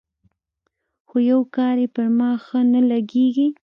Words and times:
خو 1.07 1.15
يو 1.31 1.39
کار 1.55 1.75
يې 1.83 1.87
پر 1.95 2.05
ما 2.17 2.29
ښه 2.45 2.59
نه 2.73 2.81
لګېږي. 2.91 3.47